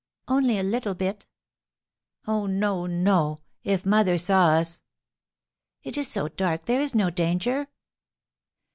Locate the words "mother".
3.85-4.17